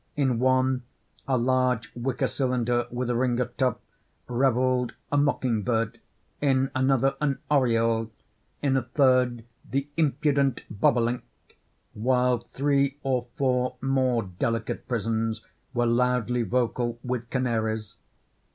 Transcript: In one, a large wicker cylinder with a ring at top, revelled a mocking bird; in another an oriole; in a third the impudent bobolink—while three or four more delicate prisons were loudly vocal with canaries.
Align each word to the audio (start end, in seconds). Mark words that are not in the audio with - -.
In 0.15 0.39
one, 0.39 0.81
a 1.27 1.37
large 1.37 1.91
wicker 1.95 2.25
cylinder 2.25 2.87
with 2.89 3.07
a 3.11 3.15
ring 3.15 3.39
at 3.39 3.55
top, 3.55 3.81
revelled 4.27 4.95
a 5.11 5.17
mocking 5.17 5.61
bird; 5.61 5.99
in 6.41 6.71
another 6.73 7.15
an 7.21 7.37
oriole; 7.51 8.09
in 8.63 8.75
a 8.75 8.81
third 8.81 9.45
the 9.69 9.87
impudent 9.97 10.61
bobolink—while 10.71 12.39
three 12.39 12.97
or 13.03 13.27
four 13.35 13.75
more 13.79 14.23
delicate 14.23 14.87
prisons 14.87 15.41
were 15.75 15.85
loudly 15.85 16.41
vocal 16.41 16.97
with 17.03 17.29
canaries. 17.29 17.95